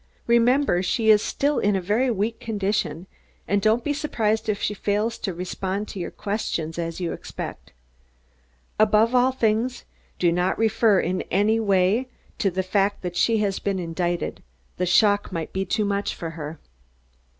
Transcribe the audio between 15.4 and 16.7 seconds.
be too much for her."